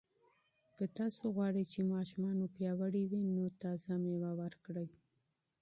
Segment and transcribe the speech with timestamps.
[0.77, 4.89] که تاسو غواړئ چې ماشومان مو پیاوړي وي، نو تازه مېوه ورکړئ.